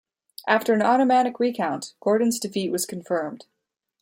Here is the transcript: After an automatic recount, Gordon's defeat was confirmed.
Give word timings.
After 0.47 0.73
an 0.73 0.81
automatic 0.81 1.39
recount, 1.39 1.93
Gordon's 1.99 2.39
defeat 2.39 2.71
was 2.71 2.87
confirmed. 2.87 3.45